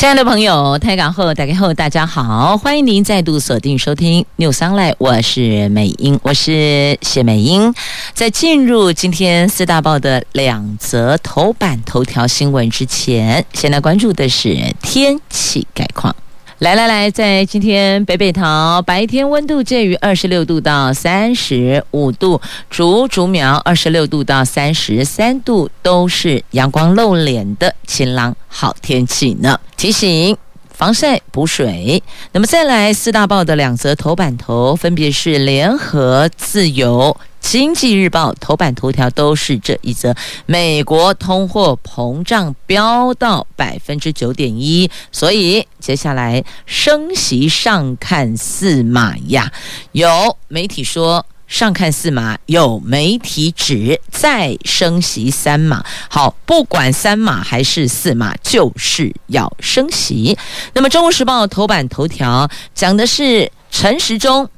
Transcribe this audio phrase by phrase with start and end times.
[0.00, 7.74] 亲爱的朋友，台港后打开后，大家好，欢迎您再度锁定收听 News Online，我是美英，我是谢美英。
[8.14, 16.16] 在进入今天四大报的两则头版头条新闻之前，先来关注的是天气概况。
[16.60, 22.38] 来来来，在今天北北桃白天温度介于二十六度到三十五度，
[22.68, 29.58] 竹竹苗二十六度到三十三度，都是阳光露脸的晴朗好天气呢。
[29.78, 30.36] 提醒
[30.70, 32.02] 防晒补水。
[32.32, 37.16] 那么再来四大报的两则头版头，分别是联合自由。
[37.40, 40.14] 经济日报头版头条都是这一则：
[40.46, 49.50] 美国通货膨胀飙到百分之九点一，所以接下来升息上看四码呀。
[49.92, 55.84] 有媒体说上看四码，有媒体指再升息三码。
[56.08, 60.38] 好，不管三码还是四码，就是要升息。
[60.74, 64.48] 那么《中国时报》头版头条讲的是陈时中。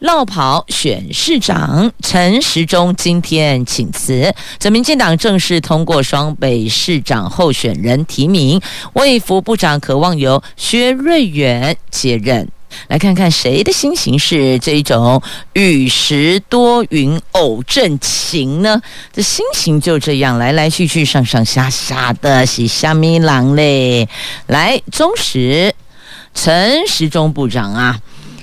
[0.00, 4.32] 落跑选市长，陈时中今天请辞。
[4.56, 8.60] 这民进党正式通过双北市长候选人提名，
[8.92, 12.48] 卫福部长可望由薛瑞元接任。
[12.86, 15.20] 来看看谁的心情是这一种
[15.54, 18.80] 雨时多云偶阵晴呢？
[19.12, 24.08] 这心情就这样来来去去上上下下的，是虾米人嘞？
[24.46, 25.74] 来，忠实
[26.34, 27.98] 陈时中部长啊。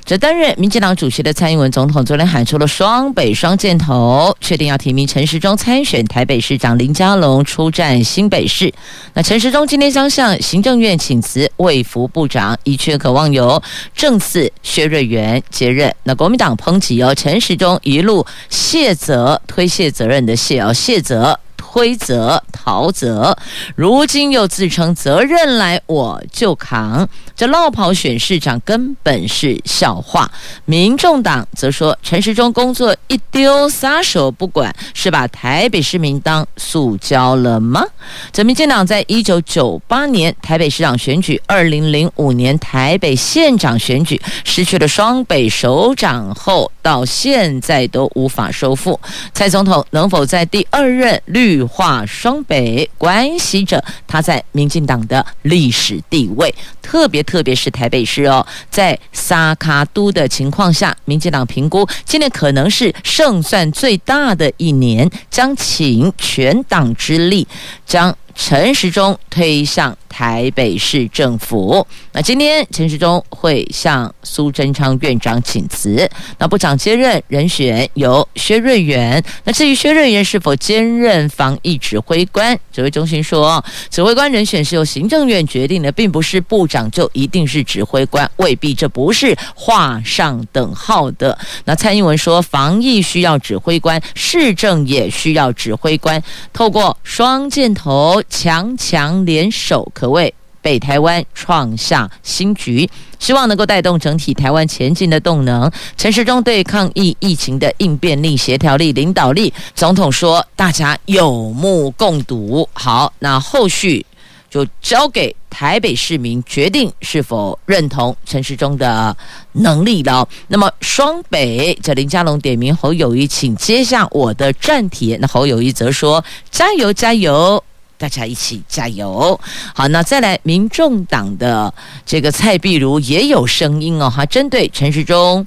[0.05, 8.71] 这担任民进党主席的蔡英文总统昨天喊出了双北双箭头，确定要提名陈时中参选台北市长，林佳龙出战新北市。
[9.15, 13.59] 那陈时中今天将向行政院请辞卫福部长，一切可望由
[13.95, 15.91] 正次薛瑞元接任。
[16.03, 21.39] 那国民党抨击由，陈时中一路卸责、推卸责任的卸哦，卸责。
[21.75, 23.37] 推责逃责，
[23.75, 27.05] 如今又自称责任来我就扛，
[27.35, 30.31] 这落跑选市长根本是笑话。
[30.63, 37.85] 民众党则说，陈时中工作一丢撒手不管，是把台北市民当塑胶了吗？
[38.31, 48.97] 这民进党在一九九八年台北市长选举，二零零五年台北县长选举失去了双北首长后，到现在都无法收复。
[49.33, 67.47] 蔡总统能否在第二任绿化双北，关系着他在民进党的历史地位，特别特别是台北市哦，在萨卡都的情况下，民进党评估今年可能是胜算最大的一年，将请全党之力
[67.85, 68.15] 将。
[68.35, 71.85] 陈时中推向台北市政府。
[72.11, 76.09] 那今天陈时中会向苏贞昌院长请辞。
[76.37, 79.23] 那部长接任人选由薛瑞元。
[79.45, 91.37] 那至于薛瑞元是否兼任防疫指挥官，指挥中心说，指挥官人选是由行政院决定的，并不是部长就一定是指挥官，未必，这不是画上等号的。
[91.65, 96.21] 那蔡英文说，防疫需要指挥官，市政也需要指挥官，
[96.53, 98.21] 透过双箭头。
[98.29, 105.71] 强强联手，可谓北台湾创下新局，希望能够带动整体台湾前进的动能。
[105.95, 112.67] 陈时中对抗疫疫情的应变力、协调力、领导力，总统说大家有目共睹。
[112.73, 114.03] 好，那后续
[114.49, 119.15] 就交给台北市民决定是否认同陈时中的
[119.51, 120.27] 能力了。
[120.47, 125.15] 那么双北，这林佳龙点名侯友谊，请接下我的战帖。
[125.21, 127.63] 那侯友谊则说：加油，加油！
[127.97, 129.39] 大家一起加油！
[129.73, 131.73] 好，那再来，民众党的
[132.05, 135.45] 这个蔡壁如也有声音哦，哈，针对陈时中。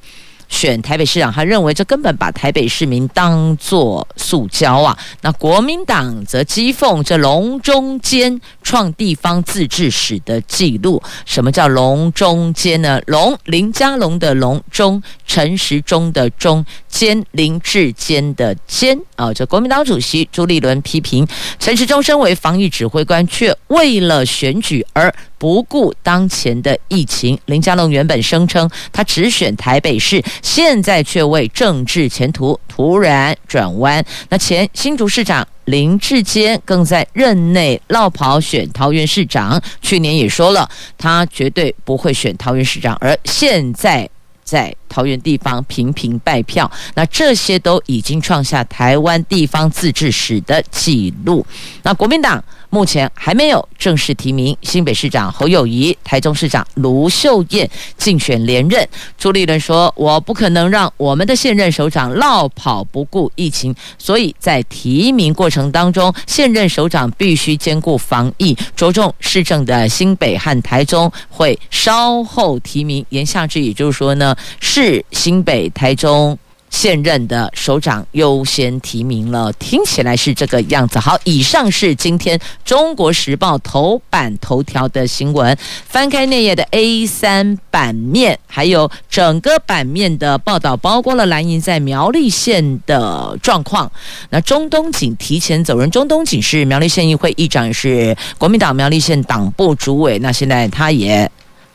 [0.48, 4.98] 选台北市长，他认为这根本把台北市民当作塑胶啊。
[5.20, 11.00] 那国民党则讥讽这龙中间创地方自治史的记录。
[11.26, 13.00] 什么叫龙中间呢？
[13.06, 19.32] 龙林佳龙的龙中，陈时中的中，间林志坚的坚啊。
[19.32, 21.26] 这国民党主席朱立伦批评
[21.58, 27.38] 陈时中身为防疫指挥官，却为了选举而不顾当前的疫情。
[27.44, 30.22] 林佳龙原本声称他只选台北市。
[30.42, 34.04] 现在却为政治前途突然转弯。
[34.28, 44.08] 那前新竹市长林志坚更在任内落跑选桃园市长，去年也说了他绝对不会选桃园市长，而现在
[44.42, 51.44] 在桃园地方频频败票，那这些都已经创下台湾地方自治史的记录。
[51.82, 52.42] 那国民党。
[52.70, 58.86] 目前还没有正式提名新北市长侯友谊、台中市长卢秀燕竞选连任。
[59.16, 73.02] 朱立伦说：“我不可能让我们的现任首长落跑不顾疫情，所以在提名过程当中，现任首长必须兼顾防疫，着重市政的新北和台中会稍后提名。
[73.08, 76.38] 言下之意就是说呢，是是新北、台中。”
[76.70, 80.98] 现任的首长优先提名了，听起来是这个样子。
[80.98, 85.56] 好，以上是今天《中国时报》头版头条的新闻。
[85.86, 93.90] 翻开内页的 A3 版面，还有整个版面的报道，包括了蓝营在苗栗县的状况。
[94.28, 100.18] 那中东锦提前走人，中东锦是苗栗县议会议长，也是国民党苗栗县党部主委。
[100.18, 101.28] 那现在他也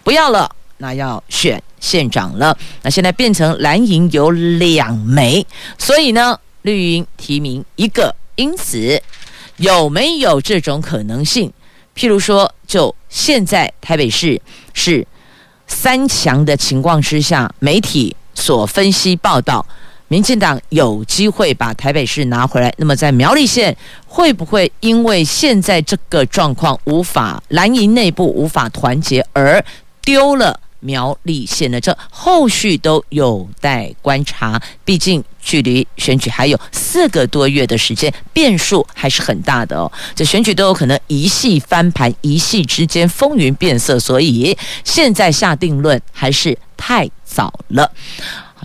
[0.03, 1.59] 不要了，那要选。
[1.83, 5.45] 县长了，那现在变成蓝营有两枚，
[5.77, 8.99] 所以呢，绿营提名一个，因此
[9.57, 11.51] 有没有这种可能性？
[11.93, 14.41] 譬如说，就现在台北市
[14.73, 15.05] 是
[15.67, 19.65] 三强的情况之下，媒体所分析报道，
[20.07, 22.73] 民进党有机会把台北市拿回来。
[22.77, 23.75] 那么在苗栗县，
[24.07, 29.63] 会不会因为现在这个状况无法蓝营内部无法团结而
[30.01, 30.57] 丢了？
[30.83, 39.91] 苗栗县呢这后续都有待观察，毕竟距离选举还有四个多月的时间，变数还是很大的哦。
[40.13, 47.91] 这选举都有可能一系翻盘，一系之间风云变色，所以现在下定论还是太早了。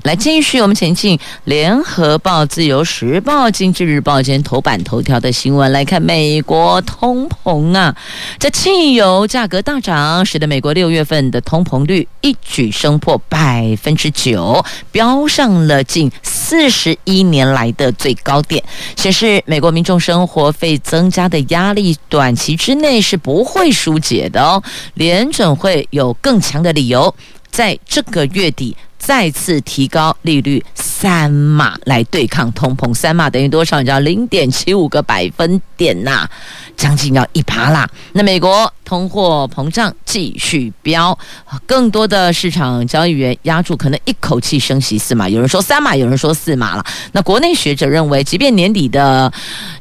[0.05, 1.19] 来继续，我们前进。
[1.45, 7.95] 联合报、自由时报、经济日报今天头版头条的新闻来看，美国通膨啊，
[8.39, 18.62] 这汽油价格大涨，使得美国六月份的通膨率一举升破百分之九，飙上了近四十一年来的最高点，
[18.97, 24.62] 显示美国民众生活费增加的压力短期之内是不会疏解的哦。
[24.94, 27.12] 联准会有更强的理由，
[27.51, 28.77] 在这个月底。
[29.08, 33.78] 再次提高利率三码来对抗通膨，三码等于多少？
[33.78, 36.28] 你知道零点七五个百分点呐、
[36.76, 37.88] 将近要一趴啦。
[38.12, 41.19] 那美国通货膨胀继续飙，
[41.64, 46.84] 更多的市场交易员压住，可能一口气升息四码，有人说三码，有人说四码了。
[47.12, 49.32] 那国内学者认为，即便年底的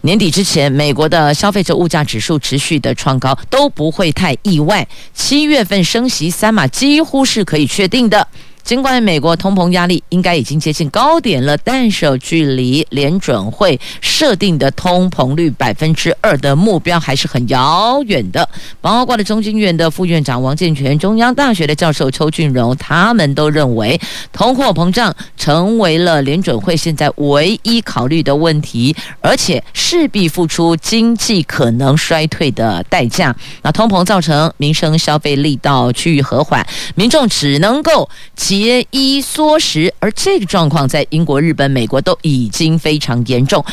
[0.04, 4.88] 年底之前，美国的消费者物价指数持续的创高，都不会太意外。
[5.14, 8.26] 七月份升息三码几乎是可以确定的。
[8.68, 18.50] 尽管美国通膨压力应该已经接近高点了，但是距离联准会设定的通膨率百分之二的目标还是很遥远的。
[18.82, 23.98] 包括了中经院的副院长王健全、中央大学的教授邱俊荣，他们都认为
[24.34, 33.34] 通货膨胀成为了联准会现在唯一考虑的问题，而且势必付出经济可能衰退的代价。
[33.62, 38.10] 那通膨造成民生消费力道趋于和缓，民众只能够
[38.58, 43.64] 节衣缩食，而这个状况在英国、日本、美国都已经非常严重。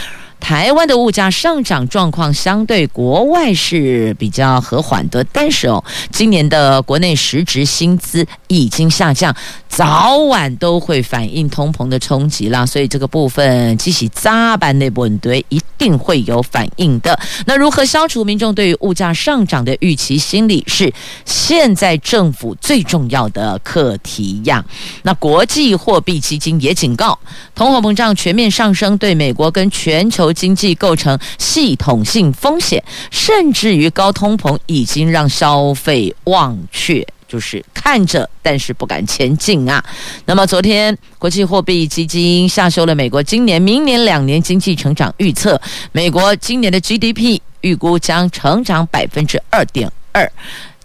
[0.40, 9.34] 台湾的物价上涨状况相对国外是比较和缓的，但是哦，今年的国内实质薪资已经下降，
[9.68, 12.66] 早晚都会反映通膨的冲击啦。
[12.66, 17.18] 所以这个部分，即使扎班内部对一定会有反应的。
[17.46, 20.92] 那如何消除民众对于物价上涨的预期心理，是
[21.24, 24.62] 现在政府最重要的课题呀。
[25.04, 27.18] 那国际货币基金也警告，
[27.54, 30.23] 通货膨胀全面上升对美国跟全球。
[30.32, 39.84] 经济构成系统性风险，甚至于高通膨已经让消费忘却，就是看着但是不敢前进啊。
[40.26, 45.60] 那么昨天国际货币基金下修了美国今年、明年两年经济成长预测，
[45.92, 50.30] 美国今年的 GDP 预估将成长百分之二点二。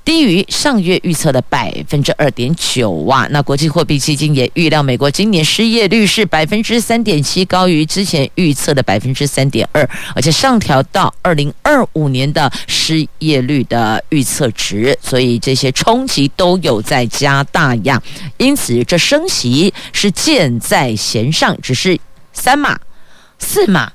[0.06, 18.02] 低于上月预测的百分之二点九哇，那国际货币基金也预料美国今年失业率是百分之三点七，高于之前预测的百分之三点二，而且上调到二零二五年的失业率的预测值，所以这些冲击都有在加大呀。
[18.38, 22.00] 因此，这升息是箭在弦上，只是
[22.34, 22.80] 三码、
[23.38, 23.92] 四码，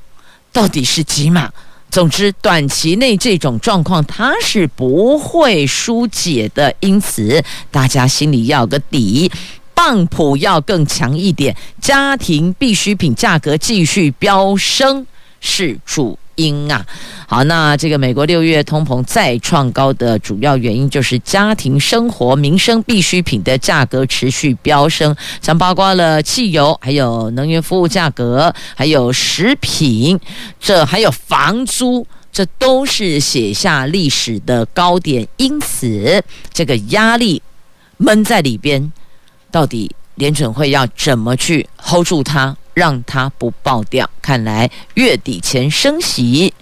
[0.53, 1.51] 到底是几码？
[1.95, 9.31] 总之，短期内这种状况它是不会疏解的，因此大家心里要有个底，
[9.77, 15.07] 棒谱要更强一点，家庭必需品价格继续飙升
[15.41, 16.85] 是主因啊。
[17.27, 30.19] 好，那这个美国六月通膨再创高的主要原因就是家庭生活民生必需品的价格持续飙升，像包括了汽油，还有能源服务价格，还有食品，
[30.61, 35.27] 这还有房租，这都是写下历史的高点。
[35.37, 36.23] 因此，
[36.53, 37.43] 这个压力
[37.97, 38.93] 闷在里边，
[39.51, 44.09] 到底联准会要怎么去 hold 住它，让它不爆掉？
[44.21, 46.53] 看来月底前升息。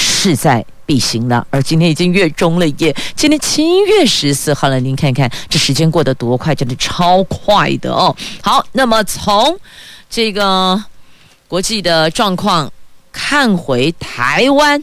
[0.00, 2.94] 势在必行了，而今天已经月中了耶！
[3.16, 8.14] 今天七月十四号了，您看看这时间过得多快，真的超快的哦。
[8.40, 9.58] 好，那么从
[10.08, 10.80] 这个
[11.48, 12.72] 国际的状况
[13.10, 14.80] 看回台湾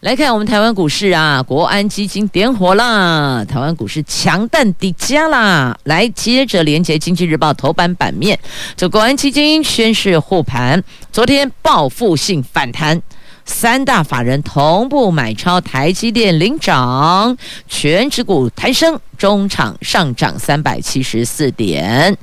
[0.00, 5.76] 来看，我们台湾股市啊，国安基金点火啦，台湾股市强弹底加啦。
[5.82, 8.38] 来，接着连接经济日报头版版面，
[8.76, 13.02] 这国安基金宣示护盘，昨天报复性反弹。
[13.44, 17.36] 三大法人同步买超台积电领涨，
[17.66, 22.16] 全指股抬升，中场上涨三百七十四点，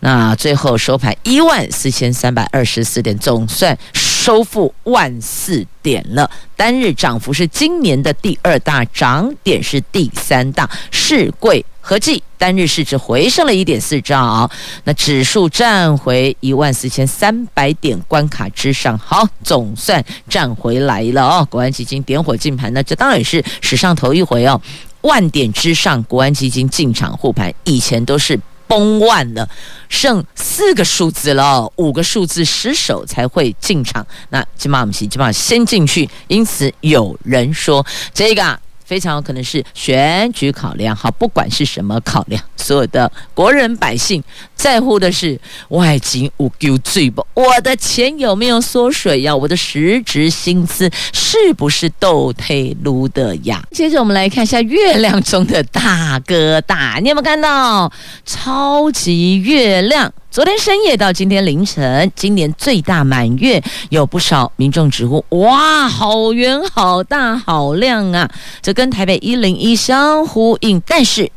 [0.00, 3.78] 那最后收盘一万四千三百二十四点，总算
[4.22, 6.30] 收复万四点了。
[6.54, 11.64] 单日涨幅是今年的第二大，涨点是第三大，市柜。
[11.80, 14.48] 合计单日市值回升了一点四兆，
[14.84, 21.44] 那指数站回一万四千三百点关卡之上，好，总算站回来了哦。
[21.50, 24.60] 国安基金点火进盘，那这当然是史上头一回哦，
[25.00, 28.38] 万点之上，国安基金进场护盘，以前都是。
[28.72, 29.46] 崩万了，
[29.90, 34.06] 剩四个数字了，五个数字失守才会进场。
[34.30, 38.58] 那金马姆西金马先进去，因此有人说这个。
[38.84, 44.22] 非常有可能是选举考量，好，不管是什么考量，所有的国人百姓
[44.54, 47.26] 在乎的是外金无救罪不？
[47.34, 49.34] 我的钱有没有缩水呀？
[49.34, 53.62] 我的实职薪资是不是倒退撸的呀？
[53.70, 57.90] 接着我们来看一下月亮中的大哥大，你有没有看到
[58.24, 60.12] 超级月亮？
[60.32, 68.26] 昨天深夜到今天凌晨，今年最大满月，有不少民众直呼：“哇，好圆、好大、好亮啊！”
[68.62, 71.30] 这跟台北一零一相呼应，但是。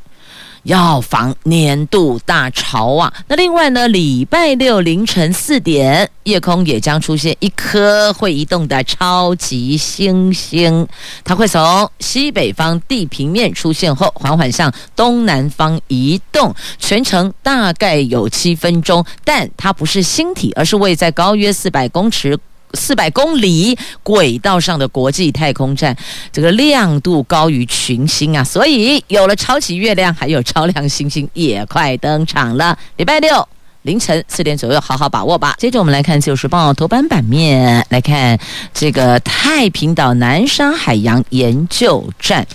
[0.66, 3.14] 要防年度大潮啊！
[3.28, 10.88] 那另外呢，礼拜六凌晨四点，夜空也将出现一颗会移动的超级星星，
[11.24, 19.06] 它会从西北方地平面出现后，缓缓向东南方移动，全程大概有七分钟。
[19.24, 22.40] 但它不是星体，而是位在高约四百公尺。
[22.74, 25.96] 四百公里轨道上的国际太空站，
[26.32, 32.78] 这个亮度高于群星啊，所以有了超级月亮，还有超亮星星也快登场了。
[32.98, 33.48] 礼拜六
[33.84, 35.56] 凌晨四点左右，好好把握吧。
[35.58, 38.38] 接着我们来看《自由时报》头版版面，来看
[38.74, 42.46] 这个太平岛南沙海洋研究站。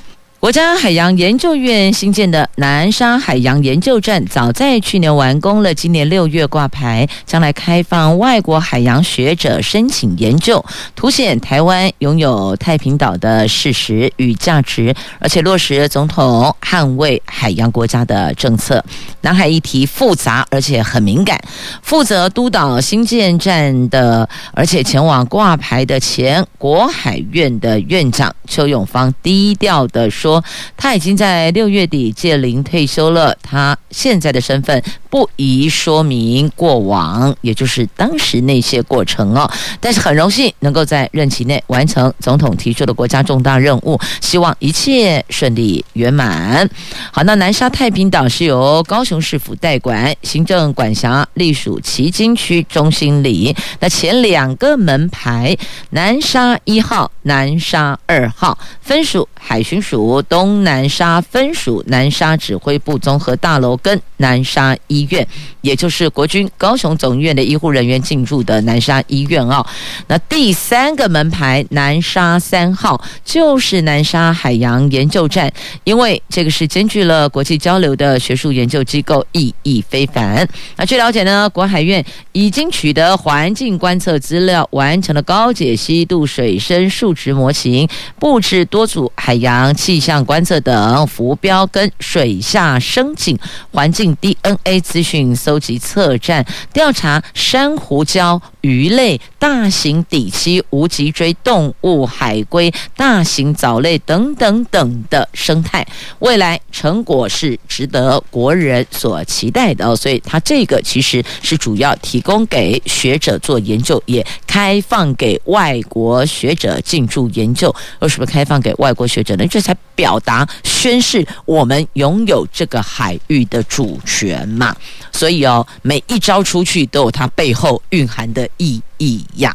[0.41, 10.65] 国家海洋研究院新建的南沙海洋研究站，早在去年完工了，今年六月挂牌，将来开放外国海洋学者申请研究，
[10.97, 18.83] 凸显台湾拥有太平岛的事实与价值，而且落实总统捍卫海洋国家的政策。
[19.21, 21.39] 南海议题复杂而且很敏感，
[21.83, 30.30] 负责督导新建站的，而且前往挂牌的前国海院的院长邱永芳低调地说。
[30.31, 30.45] 说
[30.77, 39.51] 他已经在六月底届龄退休了，他现在的身份不宜说明过往，也就是当时那些过程哦。
[39.81, 46.69] 但是很荣幸能够在任期内完成总统提出的国家重大任务，希望一切顺利圆满。
[47.11, 53.57] 好，那南沙太平岛是由高雄市府代管，行政管辖隶属旗津区中心里。
[53.81, 55.57] 那前两个门牌
[55.91, 60.20] 南沙一号、南沙二号分属海巡署。
[60.23, 65.27] 东南沙分属南沙指挥部综合大楼跟南沙医院，
[65.63, 69.65] 也就是国军高雄总医院的医护人员进驻的南沙医院哦。
[70.09, 75.51] 那第三个门牌南沙三号就是南沙海洋研究站，
[75.85, 80.47] 因为这个是兼具了国际交流的学术研究机构，意义非凡。
[80.77, 90.10] 那据了解呢，国海院已经取得环境观测资料，完成了高解析度水深数值模型，布置多组海洋气象。
[90.11, 93.39] 象观测等浮标跟水下声景
[93.71, 105.87] 环境 DNA 资讯搜集测站，调查珊瑚礁、鱼类、大型底栖无脊椎动物、海龟、大型藻类等等等的生态，
[106.19, 109.95] 未来成果是值得国人所期待的哦。
[109.95, 117.73] 所以它这个其实是主要提供给学者做研究，也开放给外国学者进驻研究。
[118.01, 119.47] 为什么开放给外国学者呢？
[119.47, 124.75] 这才表达宣誓我们拥有这个海域的主权嘛。
[125.13, 129.55] 所以哦，每一招出去都有它背后蕴含的意义呀。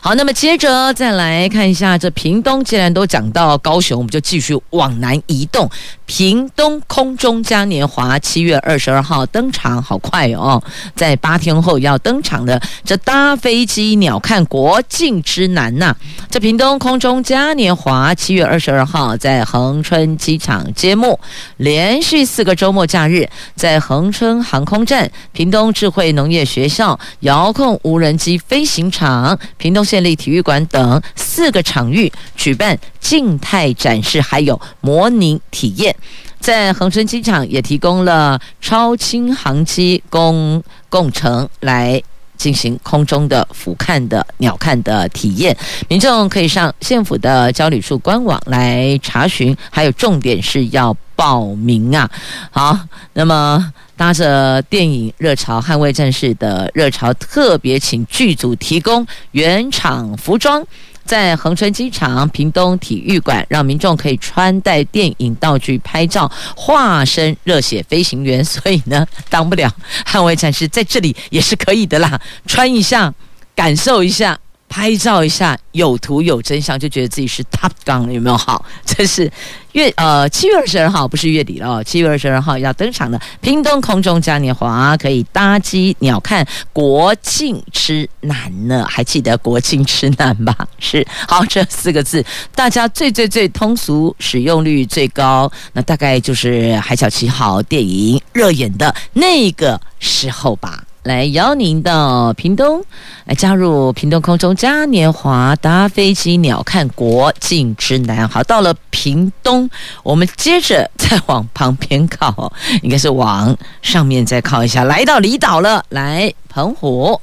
[0.00, 5.68] 好，那么接着再来看一下这屏东，既然都讲到高雄，我们就继续往南移动。
[6.06, 10.62] 屏东空中嘉年华七月二十二号登场，好快哦，
[10.94, 15.94] 在八天后要登场的这搭飞机鸟瞰国境之南呐、
[16.30, 21.20] 这屏东空中嘉年华七月二十二号在恒春机场揭幕，
[21.58, 35.96] 连续四个周末假日，在恒春航空站、屏东智慧农业学校、遥控无人机飞行场、屏东县立体育馆等四个场域举办静态展示，还有模拟体验。
[36.38, 42.00] 在恒春机场也提供了超轻航机供共乘来
[42.36, 44.24] 进行空中的俯瞰的。
[44.36, 45.56] 鸟瞰的体验，
[45.88, 52.08] 民众可以上县府的交旅处官网来查询，还有重点是要报名啊。
[52.50, 52.78] 好，
[53.14, 60.64] 那么搭着电影热潮《捍卫战士》的热潮，特别请剧组提供原厂服装。
[61.04, 68.44] 在恒春机场、屏东体育馆，让民众可以穿戴电影道具拍照，化身热血飞行员。
[68.44, 69.68] 所以呢，当不了
[70.06, 73.12] 捍卫战士，在这里也是可以的啦，穿一下，
[73.56, 74.38] 感受一下。
[74.68, 78.64] 拍照一下，有图有真相，就觉得自己是 Top Gun，有没有好？
[78.84, 79.30] 这是
[79.72, 88.86] 月呃七月二十二号，不是月底了哦，七月二十二号要登场的屏东空中嘉年华，可以搭机鸟瞰国庆吃南呢。
[88.88, 90.54] 还记得国庆吃南吧？
[90.78, 100.84] 是好，这四个字，大家最最最通俗，使用率最高，那大概就是《海角七号》电影热演的那个时候吧。
[101.08, 102.84] 来邀您到屏东
[103.24, 108.28] 来加入屏东空中嘉年华，搭飞机鸟看国境之南。
[108.28, 109.70] 好，到了屏东，
[110.02, 115.82] 我们接着再往旁边靠，应该是往上面再靠一下，来到离岛了。
[115.88, 117.18] 来澎湖。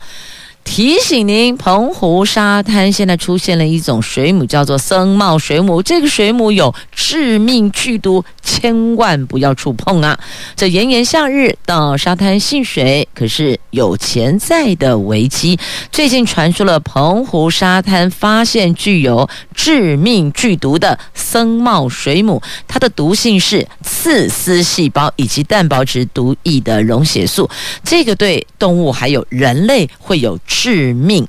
[0.66, 5.82] 提醒您，澎湖沙滩现在出现了一种水母，叫做僧帽水母。
[5.82, 10.20] 这个水母有致命剧毒，千万不要触碰啊！
[10.54, 15.58] 这炎炎夏日到沙滩戏水，可是有潜在的危机。
[15.94, 27.50] 最近传出了澎湖沙滩发现具有致命剧毒的僧帽水母，它的毒性是刺丝细胞以及蛋白质毒液的溶血素，
[27.82, 30.38] 这个对动物还有人类会有。
[30.58, 31.28] 致命，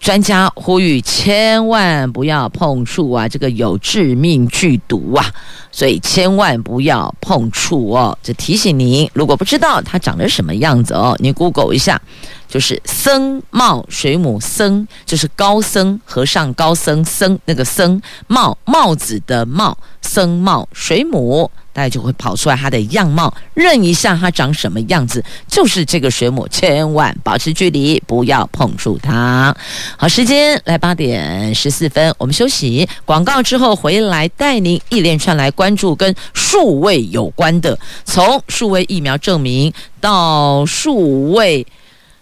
[0.00, 3.28] 专家呼吁千万不要碰触啊！
[3.28, 5.22] 这个有致命剧毒啊，
[5.70, 8.16] 所以千万不要碰触哦。
[8.22, 12.00] 这提醒您，如果不知道它长得什么样子哦，你 Google 一下，
[12.48, 21.50] 就是僧帽水母，僧就是高僧和尚高僧僧那个僧帽帽子的帽，僧帽水母。
[21.78, 29.56] 大家就会跑出来它的样貌，认一下它长什么样子，就是这个水母，千万保持距离，不要碰触它。
[29.96, 41.64] 好，时间来八点十四分，我们休息，广告之后回来带您一连串来关注跟数位有关的，从数位疫苗证明到数位。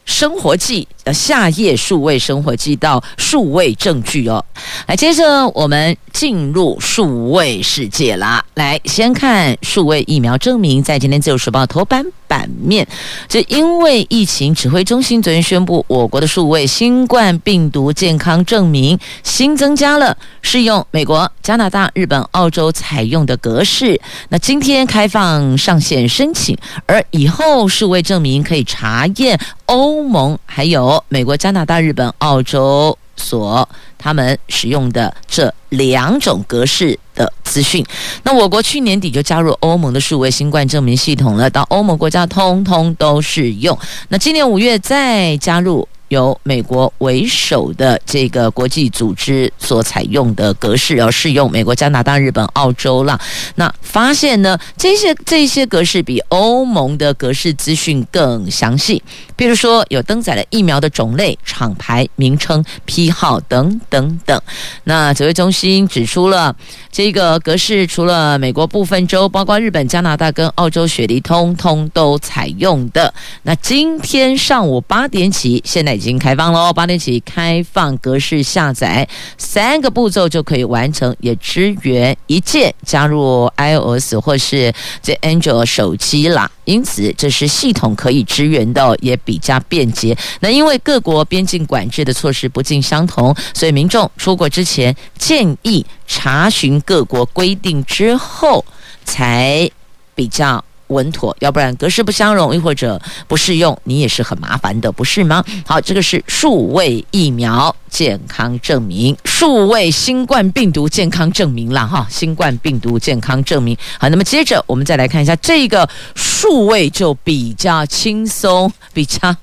[0.06, 4.42] 生活记，呃，夏夜数位生活记到数位证据哦。
[4.86, 8.42] 来，接着我们进入数位世界啦。
[8.54, 12.86] 来，先看数位疫苗证明，在今天自由时报头版版面。
[13.28, 24.00] 这因为疫情指挥中心昨天宣布，我国的数位新冠病毒健康证明新增加了适用美国、加拿大、日本、澳洲采用的格式。
[24.28, 29.38] 那今天开放上线申请，而以后数位证明可以查验。
[29.66, 37.84] 欧盟还有美国、加拿大、日本、澳洲所他们使用的这两种格式的资讯，
[38.22, 43.76] 那我国去年底就加入欧盟的数位新冠证明系统了，到欧盟国家通通都适用。
[44.10, 53.20] 那今年五月再加入由美国为首的这个国际组织所采用的格式，要适用美国、加拿大、日本、澳洲了。
[53.56, 59.02] 那发现呢，这些这些格式比欧盟的格式资讯更详细，
[59.34, 64.40] 比如说有登载了疫苗的种类、厂牌、名称、批号等等等。
[64.84, 66.54] 那指挥中心指出了，
[66.92, 73.12] 这个格式除了美国部分州，包括日本、加拿大跟澳洲雪梨，通通都采用的。
[73.42, 86.50] 那今天上午八点起，现在已经开放喽，八点起开放格式下载，三个步骤就可以完成，也支援一键加入 iOS 或是这 Android 手机啦。
[86.64, 90.16] 因此，这是系统可以支援的，也比较便捷。
[90.40, 98.64] 那因为各国边境管制的措施不尽相同，所以民众出国之前建议查询各国规定之后
[99.04, 99.70] 才
[100.14, 105.44] 比较稳妥，要不然格式不相容，又或者不适用，你也是很麻烦的，不是吗？
[105.66, 113.76] 好，这个是数位疫苗健康证明，数位新冠病毒健康证明了哈，新冠病毒健康证明。
[113.98, 119.34] 好，那么接着我们再来看一下这个数位就比较轻松，比较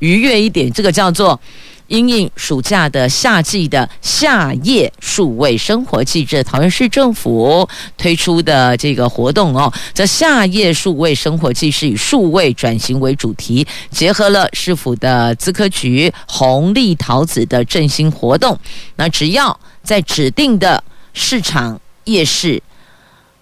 [0.00, 1.38] 愉悦一点，这个叫做。
[1.88, 9.72] 因应暑假的夏季的夏夜数位生活季，这桃园市政府推出的这个活动哦。
[9.92, 18.58] 这夏夜数位生活季是以数位转型为主题，结合了市府的资科局红利桃子的振兴活动。
[18.96, 22.62] 那只要在指定的市场夜市。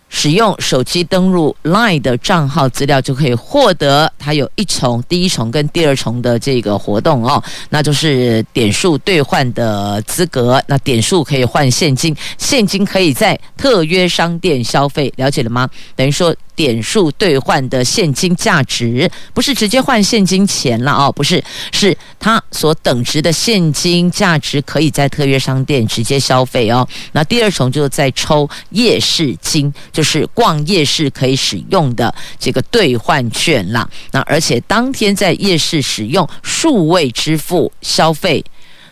[0.08, 10.62] 使用手机登录 LINE 的账号资料，就可以获得它有一重、第一重跟第二重的这个活动哦，那就是点数兑换的资格。
[10.66, 15.68] 那点数可以换现金，现金可以在特约商店消费，了解了吗？
[15.94, 16.34] 等于说。
[16.56, 26.88] 点数兑换的现金价值不是直接换现金钱了哦，不是，是它所等值的现金价值可以在特约商店直接消费哦。
[27.12, 33.88] 那第二重就是在抽夜市金，就是逛夜市可以使用的这个兑换券啦。
[34.12, 38.42] 那而且当天在夜市使用数位支付消费。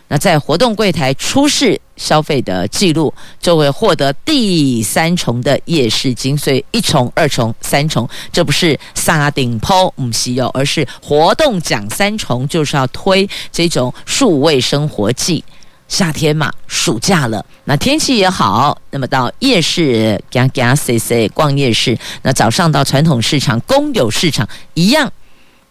[0.08, 6.36] 那在活动柜台出示消费的记录，就会获得第三重的夜市金。
[6.36, 15.44] 所以一重、二重、三重，这不是三重抛唔稀有，而是活动奖三重，就是要推这种数位生活季。
[15.86, 25.12] 夏天嘛，暑假了，那天气也好，那么到夜市嘎嘎 C C 逛夜市，那早上到传统市场、公有市场一样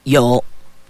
[0.04, 0.44] 有。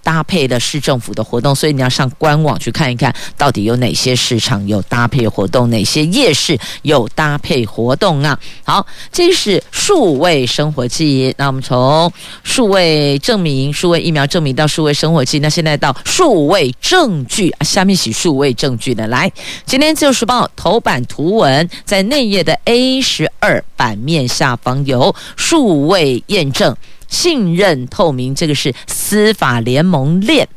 [0.03, 8.37] 搭配的市政府的活动，所以你要上官网去看一看到底有哪些市场有搭配活动，哪些夜市有搭配活动啊？
[8.63, 11.33] 好，这是数位生活季。
[11.37, 12.11] 那我们从
[12.43, 19.31] 数位证明、数位疫苗证明到数位生活季，那现在到数位证据啊，下面写数位证据的来。
[19.65, 26.75] 今天自由时报头版图文在内页的 A 十二版面下方有数位验证。
[27.13, 30.49] 信任透明，这个是司法联盟链。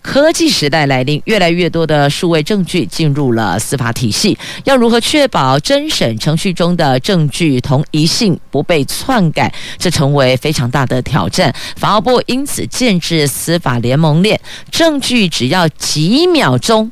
[0.00, 4.38] 科技时代来临，越来越多的数位证据进入了司法体系。
[4.64, 11.54] 要如何确保侦审程序中的证据同一性不被篡改，这成为非常大的挑战。
[11.76, 14.40] 法务部因此建置司法联盟链，
[14.70, 16.90] 证据只要几秒钟，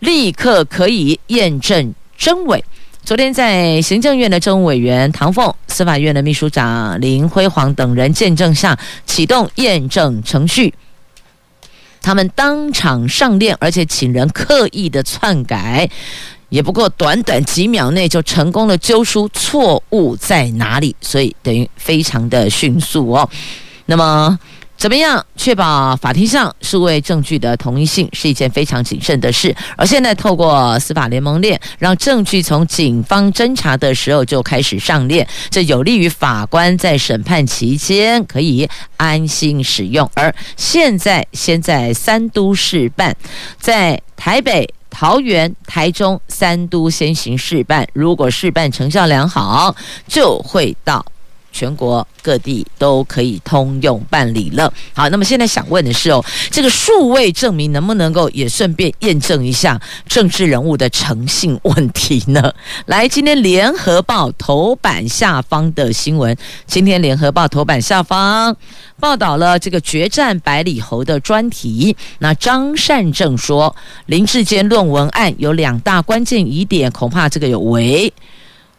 [0.00, 2.62] 立刻可以验证真伪。
[3.06, 10.74] 昨天在行政院的政务委员唐凤、司法院的秘书长林辉煌等人见证下，启动验证程序。
[12.02, 15.88] 他们当场上链，而且请人刻意的篡改，
[16.48, 23.30] 也不过短短几秒内就成功的揪出错误在哪里，所以等于非常的迅速哦。
[23.84, 24.36] 那么。
[24.76, 29.54] 怎么样确保法庭上数位证据的同一性是一件非常谨慎的事。
[29.76, 40.08] 而现在透过司法联盟链，让证据从警方侦查的时候就开始上链，这有利于法官在审判期间可以安心使用。
[40.14, 43.16] 而现在先在三都试办，
[43.58, 49.74] 在台北、桃园、台中三都先行试办，如果试办成效良好，
[50.06, 51.04] 就会到。
[51.56, 54.70] 全国各地都可以通用办理了。
[54.92, 62.52] 好，那么现在想问的是哦，这个数位证明能不能够也顺便验证一下政治人物的诚信问题呢？
[62.84, 68.54] 来，今天联合报头版下方的新闻，今天联合报头版下方
[69.00, 71.96] 报道了这个决战百里侯的专题。
[72.18, 78.12] 那张善政说，林志坚论文案有两大关键疑点，恐怕这个有违。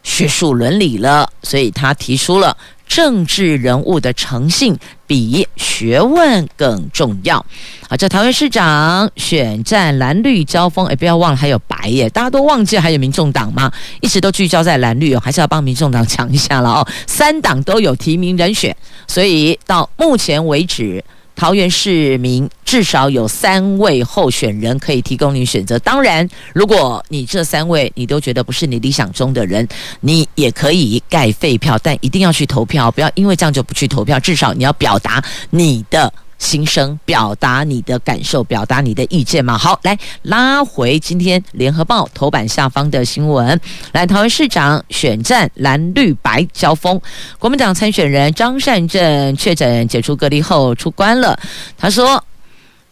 [0.08, 4.74] 学术伦理了，所以他提出了政治人物的诚信
[5.06, 7.44] 比学问更重要。
[7.88, 13.70] 啊，这桃园市长选战蓝绿交锋，哎，不要忘了还有白耶，大家都忘记还有民众党吗？
[14.00, 16.88] 一直都聚焦在蓝绿哦，还是要帮民众党抢一下了哦。
[17.06, 18.74] 三党都有提名人选，
[19.06, 21.04] 所以到目前为止。
[21.38, 25.78] 桃园市民至少有三位候选人可以提供你选择。
[25.78, 29.66] 当然，如果你这三位你都觉得不是你理想中的人，
[30.00, 34.18] 你也可以盖废票，但一定要去投票，不要因为这样就不去投票。
[34.18, 36.12] 至少你要表达你的。
[36.38, 39.58] 心声，表达你的感受，表达你的意见嘛。
[39.58, 43.60] 好，来拉回今天联合报头版下方的新闻。
[43.92, 47.00] 来，台湾市长选战蓝绿白交锋，
[47.38, 51.38] 国民党参选人张善政确诊解除隔离后出关了。
[51.76, 52.24] 他说。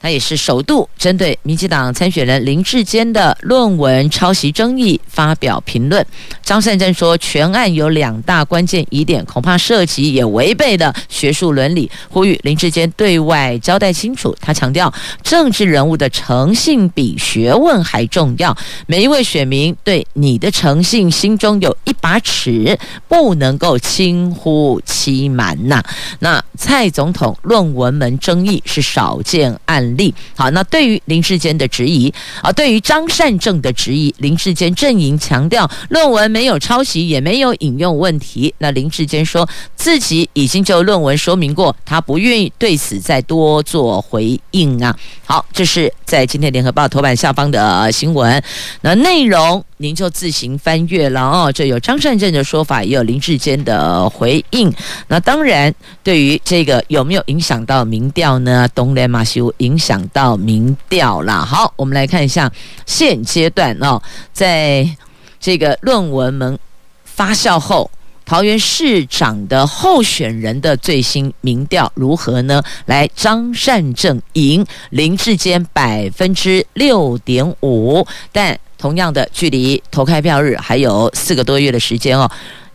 [0.00, 6.04] 他也是首度针对民进党参选人林志坚的论文抄袭争议发表评论。
[6.42, 14.36] 张善政说，全案有两大关键疑点，恐怕涉及也违背了学术伦理，呼吁林志坚对外交代清楚。
[14.40, 18.56] 他强调，政治人物的诚信比学问还重要。
[18.86, 22.78] 每一位选民对你的诚信心中有一把尺，
[23.08, 25.82] 不能够轻忽欺瞒呐。
[26.20, 30.14] 那蔡总统论文门争议是少见案力。
[30.34, 38.54] 好，那对于林志坚的质疑啊，对于张善政的质疑，林志坚阵营强调论文没有抄袭，也没有引用问题。
[38.58, 44.96] 那林志坚说自己已经就论文说明过，他不愿意对此再多做回应啊。
[45.24, 48.42] 好，这是在今天联合报头版下方的新闻，
[48.80, 51.50] 那内容您就自行翻阅了哦。
[51.50, 54.70] 这有张善政的说法，也有林志坚的回应。
[55.08, 58.68] 那当然，对于这个有没有影响到民调呢？
[58.74, 59.76] 东联马修影。
[59.86, 61.44] 响到民调了。
[61.44, 62.50] 好，我们来看一下
[62.86, 64.88] 现阶段哦，在
[65.38, 66.58] 这个论文门
[67.04, 67.88] 发酵后，
[68.24, 72.60] 桃园市长的候选人的最新民调如何呢？
[72.86, 82.30] 来，张善政赢林志坚百分之六点五，但同样的距离投开票日还有四个多月的时间哦，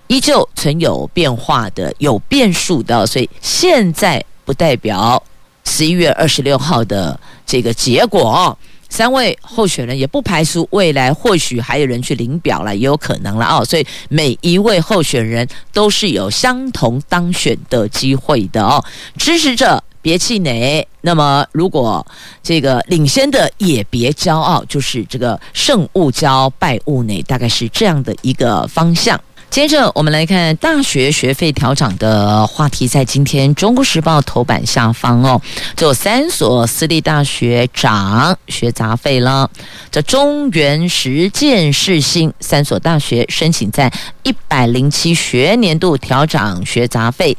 [0.08, 5.22] 依旧存有变化的、有变数的，所以现在不代表。
[5.64, 8.58] 十一月二十六号的这个结果哦，
[8.90, 13.64] 三位候选人也不排除未来或许还有人去领表了，也有可能了哦。
[13.64, 18.84] 所以每一位候选人都是有相同当选的机会的哦。
[19.18, 22.06] 支持者别气馁，那么如果
[22.42, 29.20] 这个领先的也别骄傲，就是这个胜勿骄，败勿馁，大概是这样的一个方向。
[29.50, 35.42] 接着我们来看大学学费调涨的话题，在今天《中国时报》头版下方哦，
[35.76, 39.50] 就有三所私立大学涨学杂费了。
[39.92, 43.92] 这中原、实践、世新三所大学申请在
[44.24, 47.38] 一百零七学年度调涨学杂费。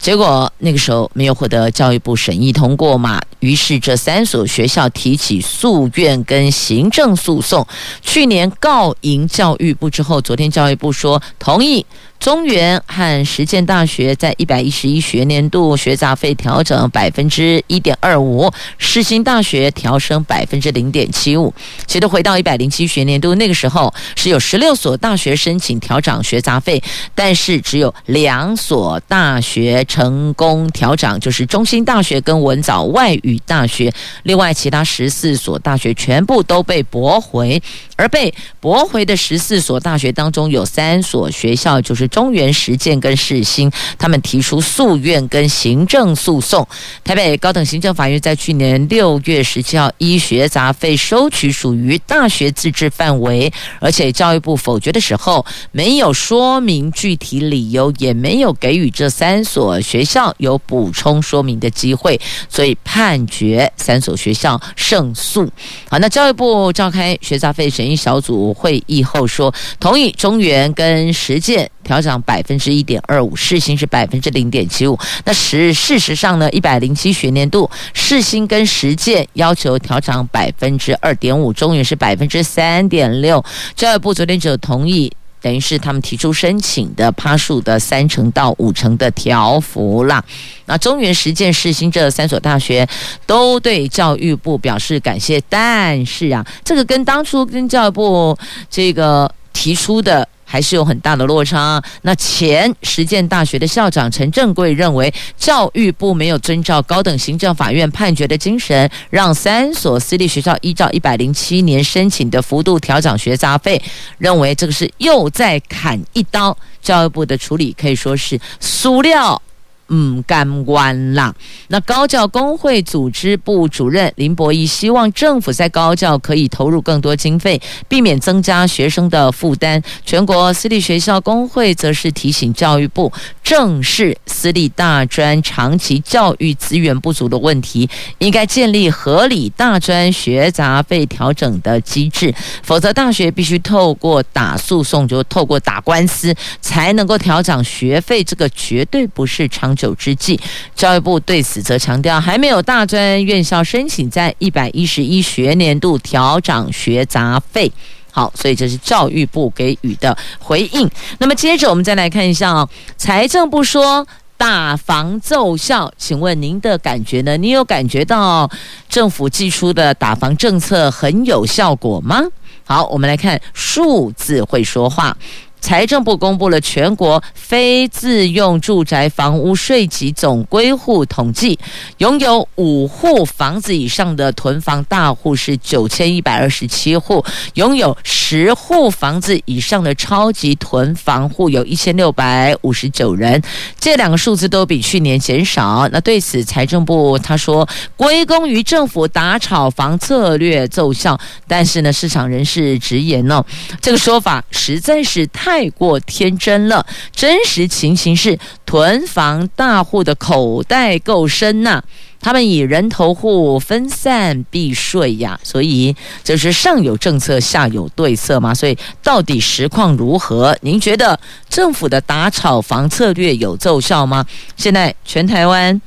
[0.00, 7.66] 结果那个时候没有获得教育部审议通过嘛，于是这三所学校提起诉愿跟行政诉讼，
[8.00, 11.84] 去年告赢教育部之后，昨天教育部说同意。
[12.20, 21.52] 中原和实践大学在一百一十一学年度学杂费调整百分之一点二五，世新大学调升百分之零点七五。
[21.86, 26.82] 其实回到一百零七学年度那个时候，是有十六所大学申请调涨学杂费，
[27.14, 33.90] 但是只有两所大学成功调涨，就是中兴大学跟文藻外语大学。
[34.24, 37.62] 另外，其他十四所大学全部都被驳回，
[37.96, 42.09] 而被驳回的十四所大学当中，有三所学校就是。
[42.10, 46.66] 中原实践跟世新，他们提出诉愿跟行政诉讼。
[47.02, 65.50] 台北高等行政法院在去年六月十七号医学杂费收取属于大学自治范围，而且教育部否决的时候没有说明具体理由，也没有给予这三所学校有补充说明的机会，所以判决三所学校胜诉。
[65.88, 72.00] 好，那教育部召开学杂费审议小组会议后说，同意中原跟实践调。
[72.00, 74.98] 调涨百分之一点二五，市新是百分之零点七五。
[75.24, 83.44] 那实事实上呢，一百零七学年度世新跟实践要求调涨百分之二点五，中原是百分之三点六。
[83.74, 85.12] 教育部昨天就同意，
[85.42, 90.24] 等于是他们提出申请的趴数的三成到五成的调幅啦。
[90.66, 92.88] 那中原、实践、世新这三所大学
[93.26, 98.38] 都对教育部表示感谢，但是啊，这个跟当初跟教育部
[98.70, 100.26] 这个提出的。
[100.50, 101.80] 还是有很大的落差。
[102.02, 113.80] 那前实践大学的校长陈正贵认为，教育部没有遵照高等行政法院判决的精神，让三所私立学校依照一百零七年申请的幅度调整学杂费，
[114.18, 116.56] 认为这个是又在砍一刀。
[116.82, 119.40] 教育部的处理可以说是塑料
[119.90, 121.34] 嗯，干完啦。
[121.68, 129.82] 那高教工会组织部主任林博义希望政府在高教可以投入更多经费，避免增加学生的负担。
[130.04, 133.12] 全国私立学校工会则是提醒教育部
[133.50, 142.32] 正视私立大专长期教育资源不足的问题，应该建立合理大专学杂费调整的机制，
[142.62, 150.38] 否则大学必须透过打诉讼，就透过打官司才能够调整学费，这个绝对不是长久之计。
[150.76, 157.72] 教育部对此则强调，还没有大专院校申请在一百一十一学年度调整学杂费。
[158.10, 160.90] 好，所以这是教育部给予的回应。
[161.18, 167.36] 那么接着我们再来看一下，财政部说打房奏效，请问您的感觉呢？
[167.36, 168.50] 你有感觉到
[168.88, 172.22] 政府寄出的打房政策很有效果吗？
[172.64, 175.16] 好，我们来看数字会说话。
[175.60, 181.58] 财政部公布了全国非自用住宅房屋税籍总归户统计，
[181.98, 193.40] 拥有五户房子以上的囤房大户是九千一百二十七户，拥有十户房子以上的超级囤房户有一千六百五十九人，
[193.78, 195.86] 这两个数字都比去年减少。
[195.92, 203.44] 那对此，财政部他说归功于政府打炒房策略奏效，但是呢，市场人士直言呢，
[203.80, 205.49] 这个说法实在是太。
[205.50, 211.82] 太过天真了，真实情形是囤房大户的口袋够深呐、
[212.20, 220.56] 他们以人头户分散避税呀，所以就是上有政策下有对策嘛，所以到底实况如何？
[220.60, 224.24] 您觉得政府的打炒房策略有奏效吗？
[224.56, 225.82] 现在全台湾。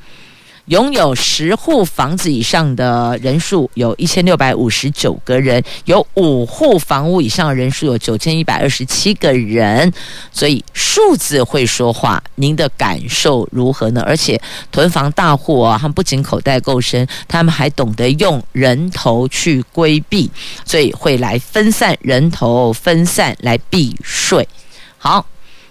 [0.66, 9.92] 拥有十户房子以上的人数有一千六百五十九个人，有五户房屋以上的人数有九千一百二十七个人，
[10.32, 12.22] 所以数字会说话。
[12.36, 14.02] 您的感受如何呢？
[14.06, 14.40] 而且
[14.72, 20.30] 囤房大户啊，他们不仅口袋够深，他们还懂得用人头去规避，
[20.64, 24.48] 所以会来分散人头，分散来避税。
[24.96, 25.26] 好，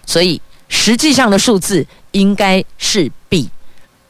[0.05, 3.11] 所以实际上的数字应该是。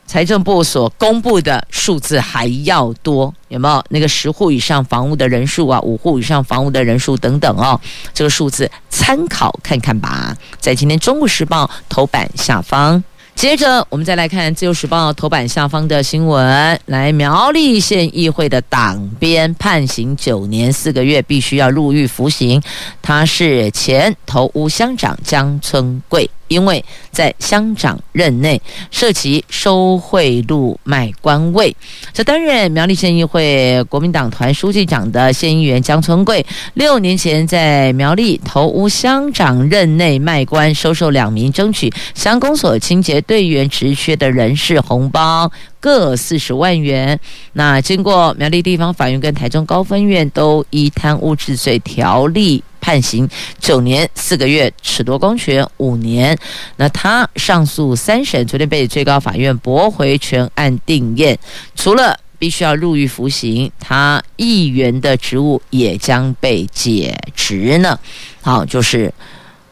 [0.05, 5.79] 财政部所公布的数字还要多，有没有那个十户以上房屋的人数啊？
[5.81, 7.79] 五户以上房屋的人数等等哦，
[8.13, 13.03] 这个数字参考看看吧，在今天《中国时报》头版下方。
[13.35, 16.79] 接着，我们再来看《自由时报》头版下方的新闻。
[16.85, 22.61] 来，苗栗县议会的党鞭判刑九年四个月，必须要入狱服刑。
[23.01, 26.29] 他是前头屋乡长江村贵。
[26.47, 31.75] 因为在乡长任内涉及收贿赂卖官位，
[32.13, 47.19] 这担任苗栗县议会国民党团书记长的县议员江春贵，六年前在苗栗头屋乡长任内卖官，收受两名争取乡公所清洁队员职缺的人士红包各四十万元。
[47.53, 52.63] 那经过苗栗地方法院跟台中高分院都依贪污治罪条例。
[52.83, 53.27] 判刑
[53.59, 56.37] 九年四个月，褫夺公权五年。
[56.75, 61.39] 那他上诉三审，昨天被最高法院驳回全案定验。
[61.75, 67.97] 除了必须要入狱服刑，他议员的职务也将被解职呢。
[68.41, 69.13] 好，就是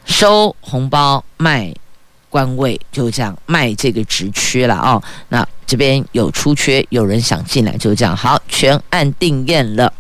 [0.06, 1.74] 收红包卖
[2.30, 5.04] 官位，就这样卖这个职缺了哦。
[5.28, 8.16] 那这边有出缺，有人想进来，就这样。
[8.16, 9.92] 好，全案定验了。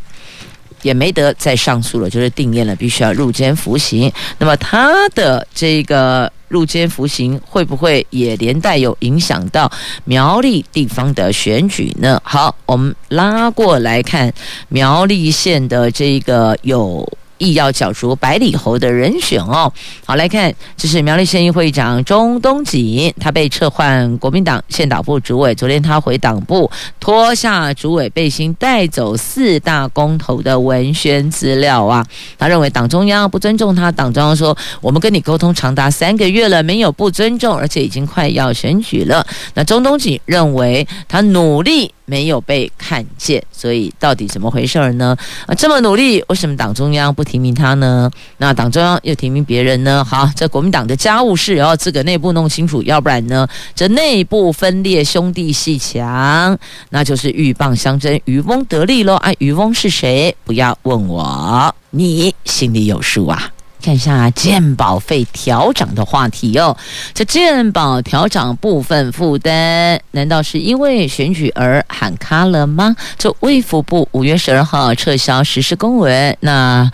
[0.82, 4.12] 也没得再上诉了，就是定谳了，必须要入监服刑。
[4.38, 9.72] 那么他的这个入监服刑会不会也连带有影响到
[10.04, 12.22] 苗栗地方的选举呢？
[12.24, 14.32] 好，我们拉过来看
[14.70, 17.08] 苗栗县的这个有。
[17.41, 19.73] 意要角逐百里侯的人选哦，
[20.06, 25.56] 好来看，这是苗栗县议会长钟东锦，他被撤换国民党县党部主委。
[25.56, 32.06] 昨天他回党部脱下主委背心，带走四大公投的文宣资料啊。
[32.38, 39.25] 他认为党中央不尊重他，党中央说我们跟你沟通长达三个月了，没有不尊重，而且已经快要选举了。
[39.56, 41.91] 那钟东锦认为他努力。
[42.04, 45.15] 没有被看见，所以到底怎么回事儿呢？
[45.45, 48.12] 啊，这么努力，为什么党中央不提名他呢？
[48.39, 50.04] 那党中央又提名别人呢？
[50.04, 56.58] 好，这国民党的家务事要自个内部弄清楚，要不然呢，这内部分裂，兄弟戏强，
[56.89, 59.15] 那就是鹬蚌相争，渔翁得利喽。
[59.15, 60.36] 啊，渔翁是谁？
[60.44, 63.50] 不要问我，你心里有数啊。
[63.82, 66.78] 看一下健保费调涨的话题哦，
[67.13, 72.96] 这健保调涨部分负担，难道是因为选举而喊卡了吗？
[73.17, 76.89] 这卫福部五月十二号撤销实施公文，那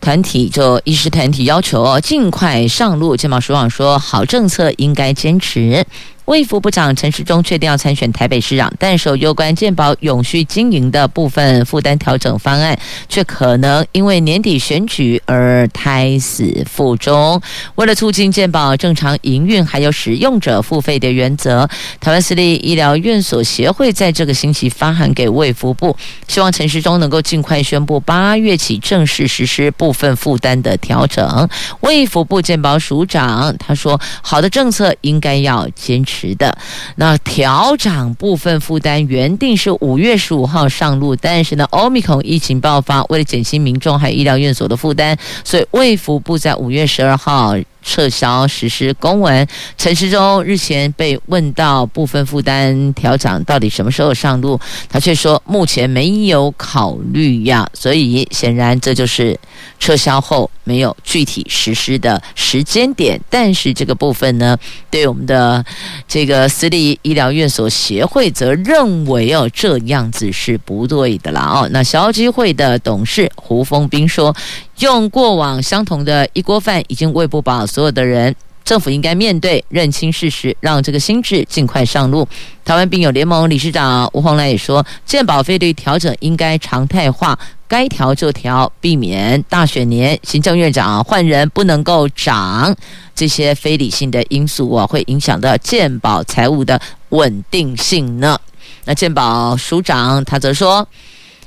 [0.00, 3.16] 团体就医师团体要求尽快上路。
[3.16, 5.84] 健保署长说，好政策应该坚持。
[6.30, 17.42] 卫福部长陈时中确定要参选台北市长，但是有关健保永续经营的部分负担调整方案，却可能因为年底选举而胎死腹中。
[17.74, 25.96] 为了促进健保正常营运，还有使用者付费的原则，台湾私立医疗院所协会在这个星期发函给卫福部，
[26.28, 31.48] 希望陈时中能够尽快宣布八月起正式实施部分负担的调整。
[31.80, 36.56] 卫福部健保署长他说：“好的政策应该要坚持值的。
[36.96, 49.46] 那调涨部分负担原定是五月十五号上路，但是呢欧米孔疫情爆发，为了减轻民众还有医疗院所的负担，所以卫福部在五月十二号。”撤销实施公文。
[49.76, 54.58] 陈时中日前被问到部分负担调整到底什么时候上路，
[54.88, 57.68] 他却说目前没有考虑呀。
[57.74, 59.38] 所以显然这就是
[59.78, 63.20] 撤销后没有具体实施的时间点。
[63.28, 64.56] 但是这个部分呢，
[64.90, 65.64] 对我们的
[66.06, 71.68] 这个私立医疗院所协会则认为哦，这样子是不对的啦哦。
[71.70, 74.34] 那消基会的董事胡峰斌说。
[74.80, 82.26] 用过往相同的一锅饭已经喂不饱所有的人，政府应该面对、认清事实，让这个心智尽快上路。
[82.64, 92.74] 台湾病友联盟理事长吴鸿来也说，健保费率调整应该常态化，该调就调，避免大选年行政院长换人不能够涨，
[93.14, 98.38] 这些非理性的因素啊，会影响到健保财务的稳定性呢。
[98.86, 100.88] 那健保署长他则说。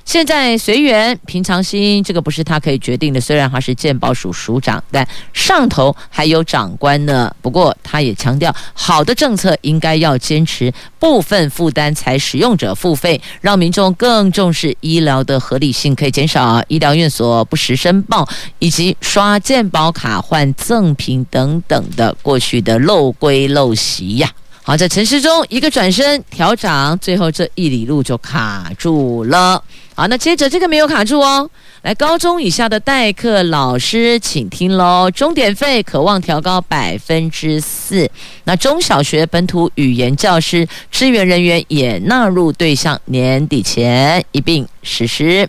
[0.05, 3.21] 现在随缘平常心，这个不是他可以决定的。
[3.21, 7.33] 虽然他是健保署署长，但上头还有长官呢。
[7.41, 18.27] 不过他也强调，好的政策应该要坚持部分负担才使用者付费，让民众更重视医疗的合理性，可以减少医疗院所不实申报
[18.59, 24.29] 以及刷健保卡换赠品等等的过去的漏规漏习呀。
[24.65, 29.61] 好，在陈时中一个转身调涨，最后这一里路就卡住了。
[29.93, 31.49] 好，那接着这个没有卡住哦。
[31.81, 38.09] 来，高中以下的代课老师，请听喽，终点费可望调高百分之四。
[38.45, 45.47] 那中小学本土语言教师、支援人员也纳入对象，年底前一并实施。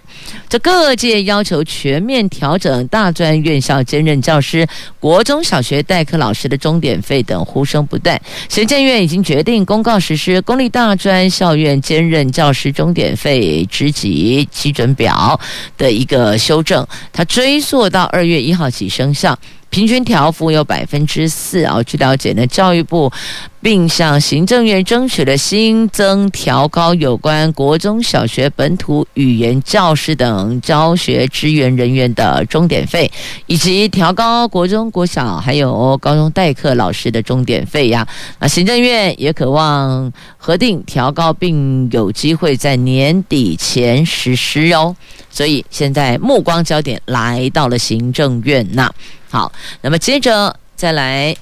[0.49, 4.67] 这各界要求全面调整大专院校兼任教师、
[5.01, 8.21] 国中小学代课老师的钟点费等呼声不断。
[8.49, 15.41] 行政院已经决定公告实施公立大专校院兼任教师钟点费职级基准表
[15.77, 16.35] 的一个。
[16.45, 19.39] 修正，它追溯到二月一号起生效，
[19.75, 21.83] 平均调幅有百分之四啊。
[21.83, 23.11] 据了解呢，教育部
[23.61, 33.11] 并向行政院争取了新增调高有关国中小学本土语言教师等教学支援人员的钟点费，
[33.47, 38.07] 以及调高国中国小还有高中代课老师的钟点费呀。
[38.39, 44.95] 那行政院也渴望核定调高，并有机会在年底前实施哦。
[45.29, 48.89] 所以现在目光焦点来到了行政院呐。
[49.35, 51.37] 好，那么接着再来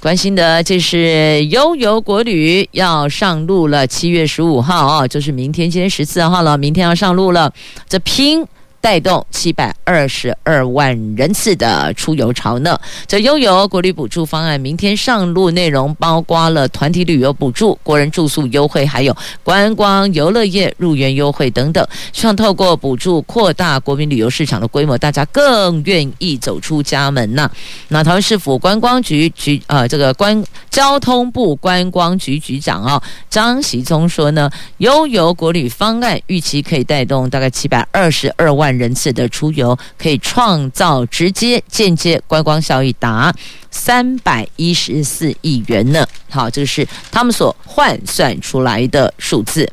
[0.00, 7.50] 关心的，这是悠游国旅要上路了，七月十五号啊，就是明天，今天十四号了，明天要上路了，
[7.88, 8.46] 这拼。
[8.80, 12.78] 带动七百二十二万人次的出游潮呢。
[13.06, 21.86] 这悠游国旅补助方案明天上路，内容包括了团体旅游补助、国人住宿优惠，还有观光游乐业入园优惠等等。
[22.12, 27.50] 希望透过补助扩大国民旅游市场的规模，大家更愿意走出家门呐。
[27.88, 38.67] 那台湾市府观光局局呃，这个观交通部观光局局长啊、哦、张习宗说呢，悠游国旅方案预期可以带动大概七百二十二万。
[38.76, 43.34] 人次的出游可以创造直接、间接观光效益达
[43.70, 46.06] 三百一十四亿元呢。
[46.28, 49.70] 好，这个是他们所换算出来的数字。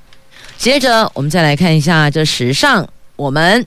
[0.58, 3.66] 接着，我们再来看一下这史上我们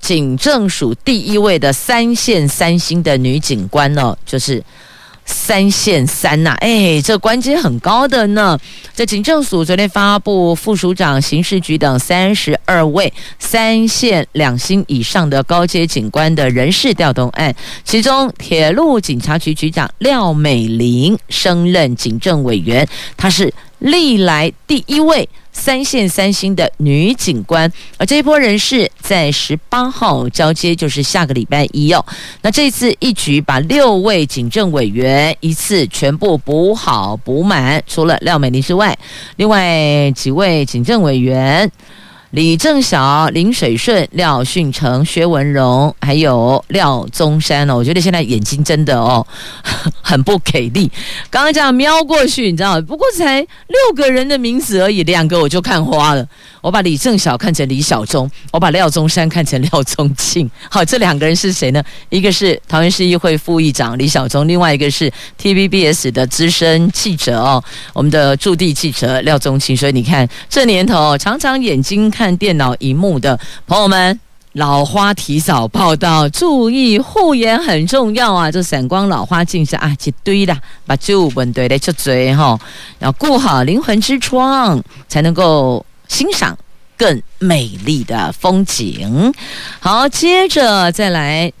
[0.00, 4.62] 警政署第一位的三线三星的女警官呢，就是。
[5.26, 8.58] 三线三呐、啊，哎，这官阶很高的呢。
[8.94, 17.54] 这警政署昨天发布副署长、刑事局等三十二位三线两星以上的高阶警官的人事调动案，
[17.84, 25.28] 其中铁路警察局局长廖美玲升任警政委员，她是历来第一位。
[25.58, 32.04] 三线三星的女警官，而这一波人士在十八号交接，就是下个礼拜一哦。
[32.42, 38.94] 那这次一举把六位警政委员一次全部补好补满，除了廖美玲之外，
[39.36, 41.72] 另外几位警政委员。
[42.36, 47.74] 李正晓、林水顺、廖训成、薛文荣，还有廖宗山哦。
[47.74, 49.26] 我觉得现在眼睛真的哦，
[50.02, 50.92] 很不给力。
[51.30, 56.28] 刚刚这样瞄过去，你知道，不过才六个人的名字而已，两个我就看花了。
[56.60, 60.50] 我把李正晓看成李小忠，我把廖宗山看成廖宗庆。
[60.68, 61.82] 好，这两个人是谁呢？
[62.10, 65.10] 一个是桃园市议会副议长李小忠，另外一个是
[65.40, 67.64] TVBS 的资深记者哦，
[67.94, 69.74] 我们的驻地记者廖宗庆。
[69.74, 74.18] 所以你看，这年头常常眼睛看看电脑荧幕的朋友们，
[74.54, 78.50] 老花提早报道，注意护眼很重要啊！
[78.50, 80.52] 这散光老花镜是啊，一堆的，
[80.84, 82.58] 把旧本堆来出嘴哈，
[82.98, 85.86] 要顾好灵魂之窗，才能够。
[86.08, 86.56] 欣赏
[86.96, 89.34] 更美丽的风景。
[89.80, 91.52] 好，接着再来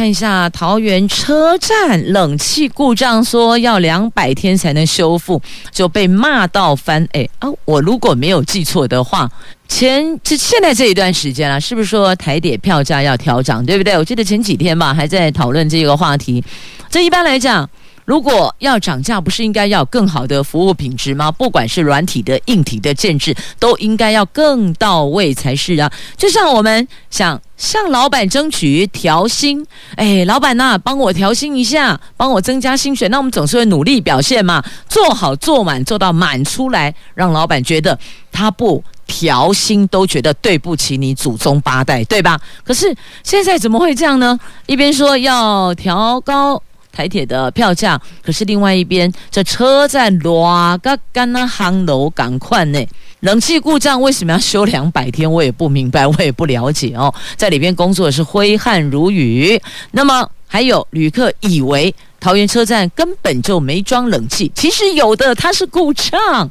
[0.00, 7.06] 看一下桃园车站冷气故障，说要两百天才能修复，就被骂到翻。
[7.12, 9.30] 哎啊，我如果没有记错的话，
[9.68, 13.62] 前这现在这一段时间啊，是不是说台铁票价要调涨？
[13.66, 13.94] 对不对？
[13.98, 16.42] 我记得前几天吧，还在讨论这个话题。
[16.88, 17.68] 这一般来讲。
[18.10, 21.30] 如果要涨价，不是应该要更好的服务品质吗？
[21.30, 25.88] 不管是软体的、硬体的建制，都应该要更到位才是啊！
[26.16, 37.96] 就像我们想向老板争取调薪，哎，老板呐，帮我调薪一下，帮我增加薪水，那我们总是会努力表现嘛，做好做满，做到满出来，让老板觉得
[38.32, 42.40] 他不调薪都觉得对不起你祖宗八代，对吧？
[42.64, 42.92] 可是
[43.22, 44.36] 现在怎么会这样呢？
[44.66, 46.60] 一边说要调高。
[46.92, 52.86] 台铁的票价，可是另外一边，这车站偌个干那夯楼赶快呢？
[53.20, 55.30] 冷气故障为什么要修两百天？
[55.30, 57.12] 我也不明白，我也不了解哦。
[57.36, 59.60] 在里边工作是挥汗如雨。
[59.90, 66.50] 那么还有旅客以为桃园车站根本就没装冷气，其实有的，它是故障，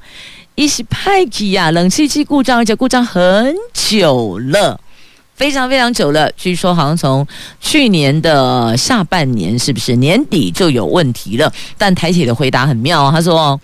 [0.54, 4.80] 一是派气呀，冷气机故障，而且故障很久了。
[5.40, 7.26] 非常非常久了，据说好像从
[7.62, 11.50] 去年的下半年，是不是年底就有问题了？
[11.78, 13.58] 但台铁的回答很妙，他说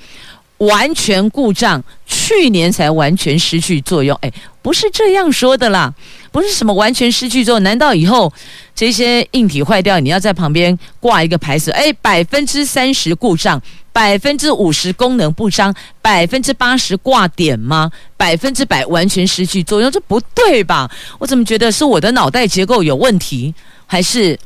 [0.59, 4.17] 完全故障，去年才完全失去作用。
[4.21, 4.31] 哎，
[4.65, 5.93] 不是这样说的啦，
[6.31, 7.61] 不是什么完全失去作用。
[7.61, 8.33] 难道以后
[8.73, 11.69] 这些硬体坏掉，你要在旁边挂一个牌子？
[11.69, 13.61] 哎，百分之三十故障。
[13.93, 17.89] 百分之五十功能不彰，百分之八十挂点吗？
[18.17, 20.89] 百分之百完全失去作用，这不对吧？
[21.19, 23.53] 我怎么觉得是我的脑袋结构有问题，
[23.85, 24.37] 还是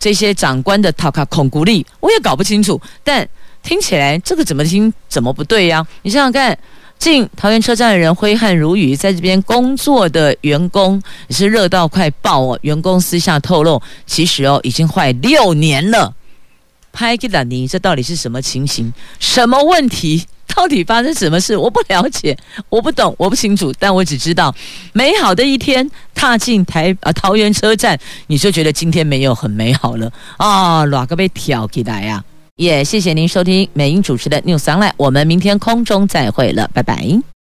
[0.00, 1.86] 这些长官的塔卡孔古力？
[2.00, 2.80] 我也搞不清楚。
[3.04, 3.28] 但
[3.62, 5.86] 听起来这个怎么听怎么不对呀？
[6.02, 6.58] 你想想看，
[6.98, 12.58] 进桃园车站的人挥汗如雨，在这边工作的员工也是热到快爆哦。
[12.62, 16.12] 员工私下透露，其实哦已经快六年了。
[16.92, 18.90] 拍给了你，这到底是什么情形？
[19.20, 20.24] 什么问题？
[20.54, 21.54] 到底发生什么事？
[21.54, 22.34] 我不了解，
[22.70, 23.70] 我不懂，我不清楚。
[23.78, 24.54] 但我只知道，
[24.94, 30.84] 美好的一天踏进台啊桃园车站，你就觉得今天没有很美好了啊！
[30.84, 32.24] 哪个被挑起来呀？
[32.56, 37.20] 也谢谢您收听美英主持的 News Online，我们明天空中再会了，拜拜。